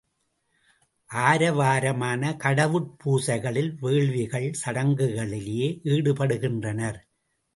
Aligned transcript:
ஆரவாரமான 1.09 2.31
கடவுட் 2.37 2.89
பூசைகள், 2.97 3.61
வேள்விகள், 3.81 4.49
சடங்குகளிலேயே 4.65 5.67
ஈடுபடுகின்றனர். 5.83 6.99